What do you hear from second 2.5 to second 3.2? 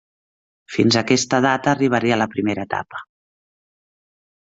etapa.